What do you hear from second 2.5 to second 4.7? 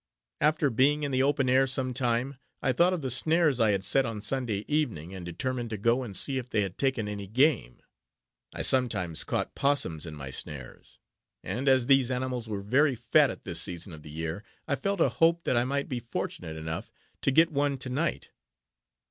I thought of the snares I had set on Sunday